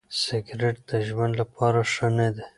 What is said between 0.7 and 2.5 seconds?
د ژوند لپاره ښه نه دی.